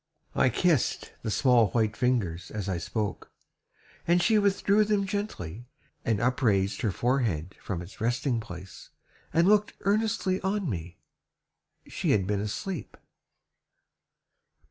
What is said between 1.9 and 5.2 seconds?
fingers as I spoke, And she withdrew them